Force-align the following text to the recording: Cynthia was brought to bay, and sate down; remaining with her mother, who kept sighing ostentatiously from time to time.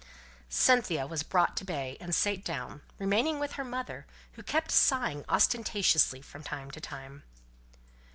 Cynthia 0.49 1.05
was 1.05 1.21
brought 1.21 1.55
to 1.57 1.63
bay, 1.63 1.95
and 2.01 2.15
sate 2.15 2.43
down; 2.43 2.81
remaining 2.97 3.37
with 3.39 3.51
her 3.51 3.63
mother, 3.63 4.07
who 4.31 4.41
kept 4.41 4.71
sighing 4.71 5.23
ostentatiously 5.29 6.23
from 6.23 6.41
time 6.41 6.71
to 6.71 6.81
time. 6.81 7.21